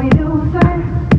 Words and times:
for 0.00 0.06
you, 0.16 0.50
sir. 0.52 1.09